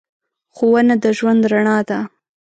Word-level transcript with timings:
ښوونه 0.55 0.95
د 1.03 1.05
ژوند 1.17 1.41
رڼا 1.51 1.77
ده. 1.89 1.99